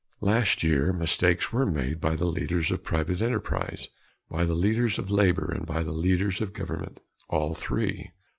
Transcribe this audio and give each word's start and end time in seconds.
Last 0.21 0.63
year 0.63 0.91
mistakes 0.93 1.53
were 1.53 1.63
made 1.67 2.01
by 2.01 2.15
the 2.15 2.25
leaders 2.25 2.71
of 2.71 2.83
private 2.83 3.21
enterprise, 3.21 3.87
by 4.31 4.45
the 4.45 4.55
leaders 4.55 4.97
of 4.97 5.11
labor 5.11 5.51
and 5.55 5.63
by 5.63 5.83
the 5.83 5.91
leaders 5.91 6.41
of 6.41 6.53
government 6.53 6.99
all 7.29 7.53
three. 7.53 8.09